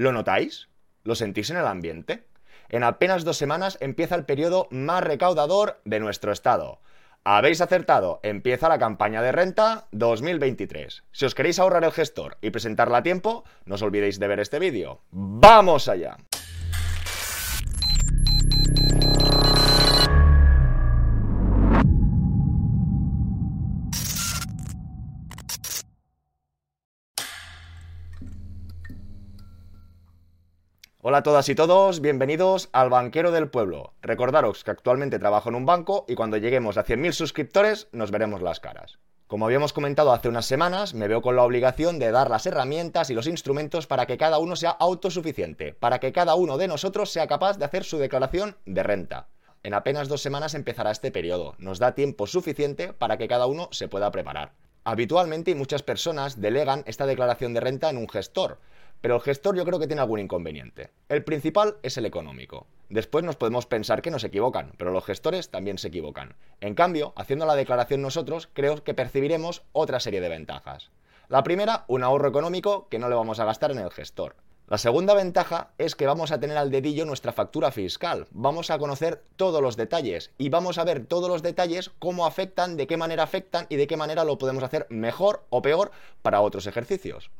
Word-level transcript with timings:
¿Lo 0.00 0.12
notáis? 0.12 0.70
¿Lo 1.04 1.14
sentís 1.14 1.50
en 1.50 1.58
el 1.58 1.66
ambiente? 1.66 2.24
En 2.70 2.84
apenas 2.84 3.22
dos 3.22 3.36
semanas 3.36 3.76
empieza 3.82 4.14
el 4.14 4.24
periodo 4.24 4.66
más 4.70 5.04
recaudador 5.04 5.82
de 5.84 6.00
nuestro 6.00 6.32
estado. 6.32 6.80
Habéis 7.22 7.60
acertado, 7.60 8.18
empieza 8.22 8.70
la 8.70 8.78
campaña 8.78 9.20
de 9.20 9.30
renta 9.30 9.88
2023. 9.92 11.02
Si 11.12 11.24
os 11.26 11.34
queréis 11.34 11.58
ahorrar 11.58 11.84
el 11.84 11.92
gestor 11.92 12.38
y 12.40 12.48
presentarla 12.48 12.96
a 12.96 13.02
tiempo, 13.02 13.44
no 13.66 13.74
os 13.74 13.82
olvidéis 13.82 14.18
de 14.18 14.28
ver 14.28 14.40
este 14.40 14.58
vídeo. 14.58 15.02
¡Vamos 15.10 15.86
allá! 15.86 16.16
Hola 31.10 31.18
a 31.18 31.22
todas 31.24 31.48
y 31.48 31.56
todos, 31.56 32.00
bienvenidos 32.00 32.68
al 32.70 32.88
Banquero 32.88 33.32
del 33.32 33.50
Pueblo. 33.50 33.94
Recordaros 34.00 34.62
que 34.62 34.70
actualmente 34.70 35.18
trabajo 35.18 35.48
en 35.48 35.56
un 35.56 35.66
banco 35.66 36.04
y 36.06 36.14
cuando 36.14 36.36
lleguemos 36.36 36.76
a 36.76 36.84
100.000 36.84 37.10
suscriptores 37.10 37.88
nos 37.90 38.12
veremos 38.12 38.42
las 38.42 38.60
caras. 38.60 39.00
Como 39.26 39.44
habíamos 39.44 39.72
comentado 39.72 40.12
hace 40.12 40.28
unas 40.28 40.46
semanas, 40.46 40.94
me 40.94 41.08
veo 41.08 41.20
con 41.20 41.34
la 41.34 41.42
obligación 41.42 41.98
de 41.98 42.12
dar 42.12 42.30
las 42.30 42.46
herramientas 42.46 43.10
y 43.10 43.14
los 43.14 43.26
instrumentos 43.26 43.88
para 43.88 44.06
que 44.06 44.18
cada 44.18 44.38
uno 44.38 44.54
sea 44.54 44.70
autosuficiente, 44.70 45.74
para 45.74 45.98
que 45.98 46.12
cada 46.12 46.36
uno 46.36 46.58
de 46.58 46.68
nosotros 46.68 47.10
sea 47.10 47.26
capaz 47.26 47.58
de 47.58 47.64
hacer 47.64 47.82
su 47.82 47.98
declaración 47.98 48.56
de 48.64 48.84
renta. 48.84 49.26
En 49.64 49.74
apenas 49.74 50.08
dos 50.08 50.22
semanas 50.22 50.54
empezará 50.54 50.92
este 50.92 51.10
periodo, 51.10 51.56
nos 51.58 51.80
da 51.80 51.96
tiempo 51.96 52.28
suficiente 52.28 52.92
para 52.92 53.16
que 53.16 53.26
cada 53.26 53.46
uno 53.46 53.66
se 53.72 53.88
pueda 53.88 54.12
preparar. 54.12 54.52
Habitualmente 54.84 55.56
muchas 55.56 55.82
personas 55.82 56.40
delegan 56.40 56.84
esta 56.86 57.04
declaración 57.04 57.52
de 57.52 57.60
renta 57.60 57.90
en 57.90 57.96
un 57.96 58.08
gestor, 58.08 58.58
pero 59.00 59.16
el 59.16 59.20
gestor 59.20 59.56
yo 59.56 59.64
creo 59.64 59.78
que 59.78 59.86
tiene 59.86 60.02
algún 60.02 60.20
inconveniente. 60.20 60.90
El 61.08 61.24
principal 61.24 61.76
es 61.82 61.96
el 61.96 62.06
económico. 62.06 62.66
Después 62.88 63.24
nos 63.24 63.36
podemos 63.36 63.66
pensar 63.66 64.02
que 64.02 64.10
nos 64.10 64.24
equivocan, 64.24 64.72
pero 64.76 64.90
los 64.90 65.04
gestores 65.04 65.48
también 65.48 65.78
se 65.78 65.88
equivocan. 65.88 66.34
En 66.60 66.74
cambio, 66.74 67.12
haciendo 67.16 67.46
la 67.46 67.54
declaración 67.54 68.02
nosotros, 68.02 68.48
creo 68.52 68.82
que 68.82 68.94
percibiremos 68.94 69.62
otra 69.72 70.00
serie 70.00 70.20
de 70.20 70.28
ventajas. 70.28 70.90
La 71.28 71.44
primera, 71.44 71.84
un 71.86 72.02
ahorro 72.02 72.28
económico 72.28 72.88
que 72.88 72.98
no 72.98 73.08
le 73.08 73.14
vamos 73.14 73.38
a 73.38 73.44
gastar 73.44 73.70
en 73.70 73.78
el 73.78 73.90
gestor. 73.90 74.34
La 74.70 74.78
segunda 74.78 75.14
ventaja 75.14 75.70
es 75.78 75.96
que 75.96 76.06
vamos 76.06 76.30
a 76.30 76.38
tener 76.38 76.56
al 76.56 76.70
dedillo 76.70 77.04
nuestra 77.04 77.32
factura 77.32 77.72
fiscal, 77.72 78.28
vamos 78.30 78.70
a 78.70 78.78
conocer 78.78 79.20
todos 79.34 79.60
los 79.60 79.76
detalles 79.76 80.30
y 80.38 80.48
vamos 80.48 80.78
a 80.78 80.84
ver 80.84 81.06
todos 81.06 81.28
los 81.28 81.42
detalles 81.42 81.90
cómo 81.98 82.24
afectan, 82.24 82.76
de 82.76 82.86
qué 82.86 82.96
manera 82.96 83.24
afectan 83.24 83.66
y 83.68 83.74
de 83.74 83.88
qué 83.88 83.96
manera 83.96 84.22
lo 84.22 84.38
podemos 84.38 84.62
hacer 84.62 84.86
mejor 84.88 85.44
o 85.50 85.60
peor 85.60 85.90
para 86.22 86.40
otros 86.40 86.68
ejercicios. 86.68 87.32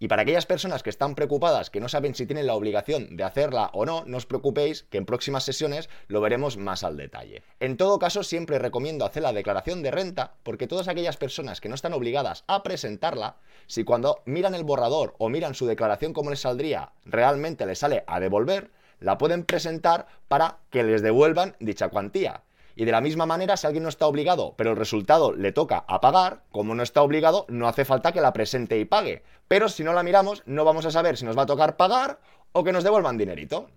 Y 0.00 0.08
para 0.08 0.22
aquellas 0.22 0.46
personas 0.46 0.82
que 0.82 0.90
están 0.90 1.14
preocupadas, 1.14 1.70
que 1.70 1.80
no 1.80 1.88
saben 1.88 2.14
si 2.14 2.26
tienen 2.26 2.46
la 2.46 2.54
obligación 2.54 3.16
de 3.16 3.24
hacerla 3.24 3.70
o 3.72 3.84
no, 3.84 4.04
no 4.06 4.16
os 4.16 4.26
preocupéis, 4.26 4.84
que 4.84 4.98
en 4.98 5.06
próximas 5.06 5.44
sesiones 5.44 5.88
lo 6.06 6.20
veremos 6.20 6.56
más 6.56 6.84
al 6.84 6.96
detalle. 6.96 7.42
En 7.58 7.76
todo 7.76 7.98
caso, 7.98 8.22
siempre 8.22 8.58
recomiendo 8.58 9.04
hacer 9.04 9.24
la 9.24 9.32
declaración 9.32 9.82
de 9.82 9.90
renta, 9.90 10.34
porque 10.44 10.68
todas 10.68 10.86
aquellas 10.86 11.16
personas 11.16 11.60
que 11.60 11.68
no 11.68 11.74
están 11.74 11.94
obligadas 11.94 12.44
a 12.46 12.62
presentarla, 12.62 13.36
si 13.66 13.82
cuando 13.82 14.22
miran 14.24 14.54
el 14.54 14.64
borrador 14.64 15.14
o 15.18 15.28
miran 15.28 15.54
su 15.54 15.66
declaración 15.66 16.12
como 16.12 16.30
les 16.30 16.40
saldría, 16.40 16.92
realmente 17.04 17.66
les 17.66 17.80
sale 17.80 18.04
a 18.06 18.20
devolver, 18.20 18.70
la 19.00 19.18
pueden 19.18 19.44
presentar 19.44 20.06
para 20.28 20.58
que 20.70 20.82
les 20.82 21.02
devuelvan 21.02 21.56
dicha 21.60 21.88
cuantía. 21.88 22.42
Y 22.78 22.84
de 22.84 22.92
la 22.92 23.00
misma 23.00 23.26
manera, 23.26 23.56
si 23.56 23.66
alguien 23.66 23.82
no 23.82 23.88
está 23.88 24.06
obligado, 24.06 24.54
pero 24.56 24.70
el 24.70 24.76
resultado 24.76 25.32
le 25.32 25.50
toca 25.50 25.84
a 25.88 26.00
pagar, 26.00 26.44
como 26.52 26.76
no 26.76 26.84
está 26.84 27.02
obligado, 27.02 27.44
no 27.48 27.66
hace 27.66 27.84
falta 27.84 28.12
que 28.12 28.20
la 28.20 28.32
presente 28.32 28.78
y 28.78 28.84
pague. 28.84 29.24
Pero 29.48 29.68
si 29.68 29.82
no 29.82 29.92
la 29.92 30.04
miramos, 30.04 30.44
no 30.46 30.64
vamos 30.64 30.86
a 30.86 30.92
saber 30.92 31.16
si 31.16 31.24
nos 31.24 31.36
va 31.36 31.42
a 31.42 31.46
tocar 31.46 31.76
pagar 31.76 32.20
o 32.52 32.62
que 32.62 32.70
nos 32.70 32.84
devuelvan 32.84 33.18
dinerito. 33.18 33.68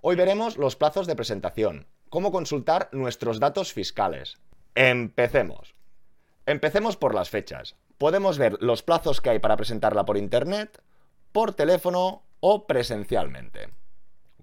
Hoy 0.00 0.16
veremos 0.16 0.56
los 0.56 0.74
plazos 0.74 1.06
de 1.06 1.14
presentación, 1.14 1.86
cómo 2.08 2.32
consultar 2.32 2.88
nuestros 2.90 3.38
datos 3.38 3.72
fiscales. 3.72 4.38
Empecemos. 4.74 5.76
Empecemos 6.44 6.96
por 6.96 7.14
las 7.14 7.30
fechas. 7.30 7.76
Podemos 7.98 8.36
ver 8.36 8.56
los 8.60 8.82
plazos 8.82 9.20
que 9.20 9.30
hay 9.30 9.38
para 9.38 9.56
presentarla 9.56 10.04
por 10.04 10.16
internet, 10.16 10.82
por 11.30 11.54
teléfono 11.54 12.24
o 12.40 12.66
presencialmente. 12.66 13.68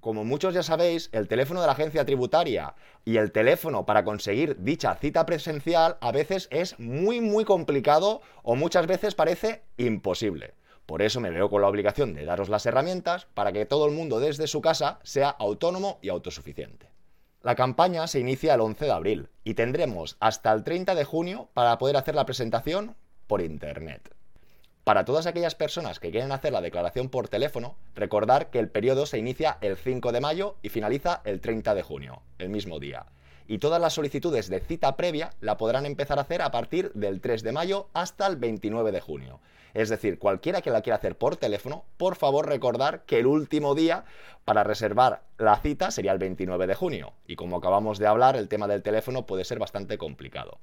Como 0.08 0.24
muchos 0.24 0.54
ya 0.54 0.64
sabéis, 0.64 1.10
el 1.12 1.28
teléfono 1.28 1.60
de 1.60 1.68
la 1.68 1.74
agencia 1.74 2.06
tributaria 2.06 2.76
y 3.04 3.18
el 3.18 3.34
teléfono 3.34 3.86
para 3.86 4.06
conseguir 4.06 4.56
dicha 4.58 4.96
cita 4.96 5.26
presencial 5.26 5.98
a 6.00 6.14
veces 6.14 6.48
es 6.50 6.80
muy 6.80 7.20
muy 7.20 7.44
complicado 7.44 8.22
o 8.42 8.56
muchas 8.56 8.88
veces 8.88 9.16
parece 9.16 9.64
imposible. 9.76 10.54
Por 10.86 11.02
eso 11.02 11.20
me 11.20 11.30
veo 11.30 11.50
con 11.50 11.62
la 11.62 11.68
obligación 11.68 12.14
de 12.14 12.24
daros 12.24 12.48
las 12.48 12.66
herramientas 12.66 13.28
para 13.34 13.52
que 13.52 13.66
todo 13.66 13.86
el 13.86 13.94
mundo 13.94 14.22
desde 14.22 14.48
su 14.48 14.62
casa 14.62 15.00
sea 15.04 15.28
autónomo 15.28 16.00
y 16.02 16.08
autosuficiente. 16.08 16.90
La 17.42 17.56
campaña 17.56 18.08
se 18.08 18.22
inicia 18.22 18.54
el 18.54 18.62
11 18.62 18.86
de 18.86 18.92
abril 18.92 19.30
y 19.44 19.56
tendremos 19.56 20.16
hasta 20.22 20.54
el 20.54 20.64
30 20.64 20.96
de 20.96 21.04
junio 21.04 21.50
para 21.54 21.78
poder 21.78 21.98
hacer 21.98 22.16
la 22.16 22.26
presentación 22.26 22.96
por 23.28 23.42
Internet. 23.42 24.17
Para 24.88 25.04
todas 25.04 25.26
aquellas 25.26 25.54
personas 25.54 26.00
que 26.00 26.12
quieren 26.12 26.32
hacer 26.32 26.54
la 26.54 26.62
declaración 26.62 27.10
por 27.10 27.28
teléfono, 27.28 27.76
recordar 27.94 28.50
que 28.50 28.60
el 28.60 28.70
periodo 28.70 29.06
se 29.06 29.18
inicia 29.18 29.58
el 29.60 29.76
5 29.76 30.14
de 30.14 30.22
mayo 30.22 30.56
y 30.62 30.70
finaliza 30.70 31.20
el 31.26 31.42
30 31.42 31.76
de 31.76 31.84
junio, 31.84 32.22
el 32.38 32.48
mismo 32.48 32.80
día. 32.80 33.06
Y 33.48 33.58
todas 33.58 33.82
las 33.82 33.92
solicitudes 33.92 34.48
de 34.48 34.62
cita 34.62 34.96
previa 34.96 35.32
la 35.42 35.58
podrán 35.58 35.86
empezar 35.86 36.20
a 36.20 36.22
hacer 36.22 36.42
a 36.42 36.52
partir 36.52 36.94
del 36.94 37.20
3 37.20 37.44
de 37.44 37.52
mayo 37.52 37.90
hasta 37.92 38.28
el 38.28 38.38
29 38.38 38.94
de 38.94 39.02
junio. 39.02 39.42
Es 39.74 39.90
decir, 39.90 40.20
cualquiera 40.20 40.62
que 40.62 40.72
la 40.72 40.82
quiera 40.82 40.96
hacer 40.96 41.18
por 41.18 41.36
teléfono, 41.36 41.84
por 41.98 42.16
favor 42.16 42.48
recordar 42.48 43.04
que 43.04 43.20
el 43.20 43.28
último 43.28 43.76
día 43.76 44.06
para 44.46 44.64
reservar 44.64 45.24
la 45.38 45.58
cita 45.58 45.92
sería 45.92 46.14
el 46.14 46.20
29 46.20 46.66
de 46.66 46.76
junio. 46.76 47.12
Y 47.28 47.36
como 47.36 47.58
acabamos 47.58 48.00
de 48.00 48.08
hablar, 48.08 48.38
el 48.38 48.48
tema 48.48 48.70
del 48.70 48.84
teléfono 48.84 49.26
puede 49.26 49.44
ser 49.44 49.60
bastante 49.60 49.98
complicado. 49.98 50.60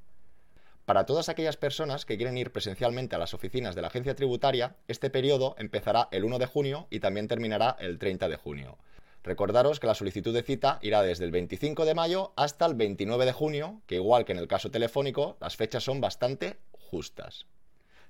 Para 0.84 1.06
todas 1.06 1.31
aquellas 1.31 1.56
personas 1.56 2.05
que 2.05 2.19
quieren 2.19 2.37
ir 2.37 2.53
presencialmente 2.53 3.17
a 3.17 3.19
las 3.19 3.33
oficinas 3.33 3.75
de 3.75 3.81
la 3.81 3.89
agencia 3.89 4.15
tributaria, 4.15 4.77
este 4.87 5.09
periodo 5.09 5.55
empezará 5.59 6.09
el 6.11 6.25
1 6.25 6.39
de 6.39 6.47
junio 6.47 6.89
y 6.91 7.00
también 7.00 7.27
terminará 7.27 7.75
el 7.81 7.99
30 7.99 8.28
de 8.28 8.37
junio. 8.37 8.77
Recordaros 9.22 9.81
que 9.81 9.87
la 9.87 9.95
solicitud 9.95 10.34
de 10.34 10.43
cita 10.43 10.78
irá 10.83 11.03
desde 11.03 11.25
el 11.25 11.31
25 11.31 11.87
de 11.87 11.95
mayo 11.95 12.34
hasta 12.37 12.67
el 12.67 12.75
29 12.75 13.25
de 13.25 13.33
junio, 13.33 13.81
que 13.87 13.95
igual 13.95 14.27
que 14.27 14.33
en 14.33 14.39
el 14.39 14.47
caso 14.47 14.71
telefónico, 14.71 15.39
las 15.41 15.56
fechas 15.56 15.83
son 15.83 16.03
bastante 16.03 16.59
justas. 16.72 17.47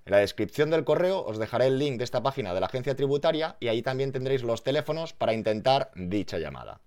En 0.05 0.11
la 0.11 0.19
descripción 0.19 0.71
del 0.71 0.85
correo 0.85 1.25
os 1.25 1.39
dejaré 1.39 1.69
el 1.69 1.79
link 1.79 1.99
de 1.99 2.05
esta 2.05 2.25
página 2.25 2.53
de 2.53 2.61
la 2.61 2.67
agencia 2.67 2.97
tributaria 2.97 3.56
y 3.61 3.69
ahí 3.69 3.83
también 3.83 4.11
tendréis 4.11 4.43
los 4.43 4.65
teléfonos 4.65 5.12
para 5.12 5.33
intentar 5.33 5.93
dicha 5.95 6.39
llamada. 6.39 6.81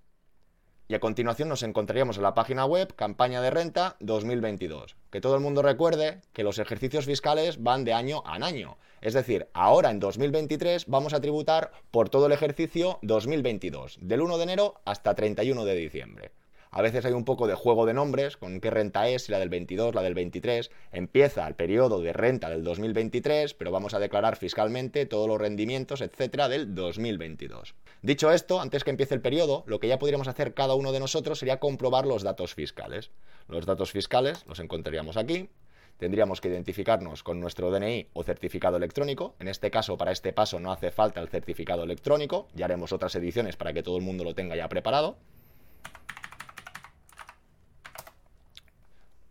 Y 0.89 0.95
a 0.95 1.01
continuación 1.01 1.49
nos 1.49 1.63
encontraríamos 1.63 2.15
en 2.15 2.23
la 2.23 2.33
página 2.33 2.65
web 2.65 2.95
Campaña 2.95 3.41
de 3.41 3.49
Renta 3.49 3.97
2022. 3.99 4.95
Que 5.11 5.19
todo 5.19 5.35
el 5.35 5.41
mundo 5.41 5.61
recuerde 5.61 6.21
que 6.31 6.43
los 6.43 6.59
ejercicios 6.59 7.05
fiscales 7.05 7.61
van 7.61 7.83
de 7.83 7.91
año 7.91 8.23
a 8.25 8.35
año. 8.35 8.77
Es 9.01 9.13
decir, 9.13 9.49
ahora 9.51 9.91
en 9.91 9.99
2023 9.99 10.85
vamos 10.87 11.13
a 11.13 11.19
tributar 11.19 11.71
por 11.91 12.07
todo 12.07 12.27
el 12.27 12.31
ejercicio 12.31 12.99
2022, 13.01 13.99
del 14.01 14.21
1 14.21 14.37
de 14.37 14.43
enero 14.43 14.75
hasta 14.85 15.13
31 15.13 15.65
de 15.65 15.75
diciembre. 15.75 16.31
A 16.71 16.81
veces 16.81 17.05
hay 17.05 17.13
un 17.13 17.25
poco 17.25 17.47
de 17.47 17.55
juego 17.55 17.85
de 17.85 17.93
nombres, 17.93 18.37
con 18.37 18.59
qué 18.59 18.69
renta 18.69 19.07
es, 19.07 19.23
si 19.23 19.31
la 19.31 19.39
del 19.39 19.49
22, 19.49 19.95
la 19.95 20.01
del 20.01 20.13
23. 20.13 20.69
Empieza 20.91 21.47
el 21.47 21.55
periodo 21.55 22.01
de 22.01 22.13
renta 22.13 22.49
del 22.49 22.63
2023, 22.63 23.53
pero 23.53 23.71
vamos 23.71 23.93
a 23.93 23.99
declarar 23.99 24.35
fiscalmente 24.35 25.05
todos 25.05 25.27
los 25.27 25.39
rendimientos, 25.39 26.01
etcétera, 26.01 26.49
del 26.49 26.75
2022. 26.75 27.75
Dicho 28.01 28.31
esto, 28.31 28.61
antes 28.61 28.83
que 28.83 28.91
empiece 28.91 29.15
el 29.15 29.21
periodo, 29.21 29.63
lo 29.67 29.79
que 29.79 29.87
ya 29.87 29.99
podríamos 29.99 30.27
hacer 30.27 30.53
cada 30.53 30.75
uno 30.75 30.91
de 30.91 30.99
nosotros 30.99 31.39
sería 31.39 31.59
comprobar 31.59 32.05
los 32.05 32.23
datos 32.23 32.53
fiscales. 32.53 33.11
Los 33.47 33.65
datos 33.65 33.91
fiscales 33.91 34.45
los 34.47 34.59
encontraríamos 34.59 35.17
aquí, 35.17 35.49
tendríamos 35.97 36.41
que 36.41 36.49
identificarnos 36.49 37.23
con 37.23 37.39
nuestro 37.39 37.71
DNI 37.71 38.09
o 38.13 38.23
certificado 38.23 38.77
electrónico. 38.77 39.35
En 39.39 39.47
este 39.47 39.71
caso, 39.71 39.97
para 39.97 40.11
este 40.11 40.33
paso 40.33 40.59
no 40.59 40.71
hace 40.71 40.91
falta 40.91 41.21
el 41.21 41.29
certificado 41.29 41.83
electrónico, 41.83 42.47
ya 42.53 42.65
haremos 42.65 42.91
otras 42.93 43.15
ediciones 43.15 43.55
para 43.55 43.73
que 43.73 43.83
todo 43.83 43.97
el 43.97 44.03
mundo 44.03 44.23
lo 44.23 44.35
tenga 44.35 44.55
ya 44.55 44.69
preparado. 44.69 45.17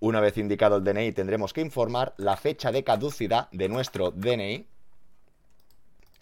Una 0.07 0.21
vez 0.21 0.39
indicado 0.39 0.77
el 0.77 0.85
DNI 0.85 1.11
tendremos 1.11 1.53
que 1.53 1.61
informar 1.61 2.15
la 2.17 2.37
fecha 2.37 2.71
de 2.71 2.85
caducidad 2.85 3.49
de 3.51 3.69
nuestro 3.69 4.13
DNI 4.13 4.69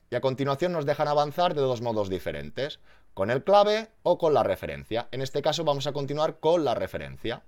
y 0.09 0.15
a 0.17 0.23
continuación 0.23 0.73
nos 0.73 0.87
dejan 0.87 1.07
avanzar 1.07 1.53
de 1.53 1.61
dos 1.61 1.83
modos 1.83 2.09
diferentes, 2.09 2.81
con 3.13 3.31
el 3.31 3.45
clave 3.45 3.91
o 4.03 4.17
con 4.17 4.33
la 4.33 4.43
referencia. 4.43 5.09
En 5.11 5.21
este 5.21 5.43
caso 5.43 5.65
vamos 5.65 5.87
a 5.87 5.93
continuar 5.93 6.41
con 6.41 6.65
la 6.65 6.75
referencia. 6.75 7.43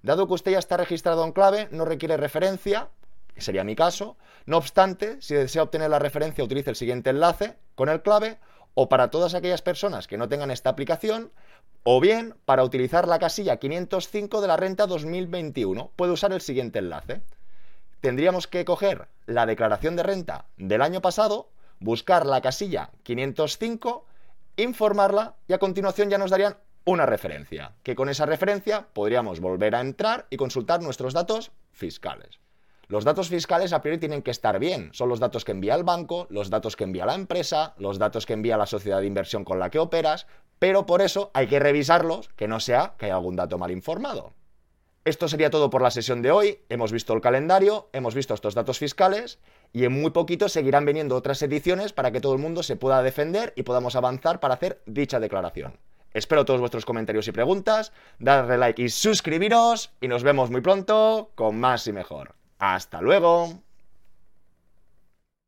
Dado 0.00 0.26
que 0.26 0.32
usted 0.32 0.52
ya 0.52 0.58
está 0.58 0.78
registrado 0.78 1.22
en 1.22 1.32
clave, 1.32 1.68
no 1.70 1.84
requiere 1.84 2.16
referencia, 2.16 2.88
que 3.34 3.42
sería 3.42 3.62
mi 3.62 3.76
caso. 3.76 4.16
No 4.46 4.56
obstante, 4.56 5.20
si 5.20 5.34
desea 5.34 5.64
obtener 5.64 5.90
la 5.90 5.98
referencia, 5.98 6.42
utilice 6.42 6.70
el 6.70 6.76
siguiente 6.76 7.10
enlace 7.10 7.58
con 7.74 7.90
el 7.90 8.00
clave 8.00 8.38
o 8.72 8.88
para 8.88 9.10
todas 9.10 9.34
aquellas 9.34 9.60
personas 9.60 10.06
que 10.06 10.16
no 10.16 10.30
tengan 10.30 10.50
esta 10.50 10.70
aplicación, 10.70 11.30
o 11.82 12.00
bien 12.00 12.34
para 12.44 12.64
utilizar 12.64 13.08
la 13.08 13.18
casilla 13.18 13.56
505 13.58 14.40
de 14.40 14.48
la 14.48 14.56
renta 14.56 14.86
2021, 14.86 15.92
puede 15.96 16.12
usar 16.12 16.32
el 16.32 16.40
siguiente 16.40 16.78
enlace. 16.78 17.22
Tendríamos 18.00 18.46
que 18.46 18.64
coger 18.64 19.08
la 19.26 19.46
declaración 19.46 19.96
de 19.96 20.02
renta 20.02 20.46
del 20.56 20.82
año 20.82 21.00
pasado, 21.00 21.48
buscar 21.78 22.26
la 22.26 22.40
casilla 22.40 22.90
505, 23.02 24.06
informarla 24.56 25.34
y 25.48 25.52
a 25.52 25.58
continuación 25.58 26.10
ya 26.10 26.18
nos 26.18 26.30
darían 26.30 26.56
una 26.84 27.06
referencia, 27.06 27.72
que 27.82 27.94
con 27.94 28.08
esa 28.08 28.26
referencia 28.26 28.86
podríamos 28.92 29.40
volver 29.40 29.74
a 29.74 29.80
entrar 29.80 30.26
y 30.30 30.36
consultar 30.36 30.82
nuestros 30.82 31.14
datos 31.14 31.52
fiscales. 31.72 32.40
Los 32.90 33.04
datos 33.04 33.28
fiscales 33.28 33.72
a 33.72 33.82
priori 33.82 33.98
tienen 33.98 34.20
que 34.20 34.32
estar 34.32 34.58
bien. 34.58 34.90
Son 34.92 35.08
los 35.08 35.20
datos 35.20 35.44
que 35.44 35.52
envía 35.52 35.76
el 35.76 35.84
banco, 35.84 36.26
los 36.28 36.50
datos 36.50 36.74
que 36.74 36.82
envía 36.82 37.06
la 37.06 37.14
empresa, 37.14 37.72
los 37.78 38.00
datos 38.00 38.26
que 38.26 38.32
envía 38.32 38.56
la 38.56 38.66
sociedad 38.66 38.98
de 38.98 39.06
inversión 39.06 39.44
con 39.44 39.60
la 39.60 39.70
que 39.70 39.78
operas, 39.78 40.26
pero 40.58 40.86
por 40.86 41.00
eso 41.00 41.30
hay 41.32 41.46
que 41.46 41.60
revisarlos, 41.60 42.30
que 42.30 42.48
no 42.48 42.58
sea 42.58 42.94
que 42.98 43.06
haya 43.06 43.14
algún 43.14 43.36
dato 43.36 43.58
mal 43.58 43.70
informado. 43.70 44.34
Esto 45.04 45.28
sería 45.28 45.50
todo 45.50 45.70
por 45.70 45.82
la 45.82 45.92
sesión 45.92 46.20
de 46.20 46.32
hoy. 46.32 46.58
Hemos 46.68 46.90
visto 46.90 47.14
el 47.14 47.20
calendario, 47.20 47.90
hemos 47.92 48.16
visto 48.16 48.34
estos 48.34 48.56
datos 48.56 48.80
fiscales 48.80 49.38
y 49.72 49.84
en 49.84 49.92
muy 49.92 50.10
poquito 50.10 50.48
seguirán 50.48 50.84
viniendo 50.84 51.14
otras 51.14 51.40
ediciones 51.42 51.92
para 51.92 52.10
que 52.10 52.20
todo 52.20 52.32
el 52.32 52.40
mundo 52.40 52.64
se 52.64 52.74
pueda 52.74 53.04
defender 53.04 53.52
y 53.54 53.62
podamos 53.62 53.94
avanzar 53.94 54.40
para 54.40 54.54
hacer 54.54 54.82
dicha 54.86 55.20
declaración. 55.20 55.78
Espero 56.12 56.44
todos 56.44 56.58
vuestros 56.58 56.84
comentarios 56.84 57.28
y 57.28 57.30
preguntas, 57.30 57.92
darle 58.18 58.58
like 58.58 58.82
y 58.82 58.88
suscribiros 58.88 59.92
y 60.00 60.08
nos 60.08 60.24
vemos 60.24 60.50
muy 60.50 60.60
pronto 60.60 61.30
con 61.36 61.60
más 61.60 61.86
y 61.86 61.92
mejor. 61.92 62.39
Hasta 62.60 63.00
luego. 63.00 63.64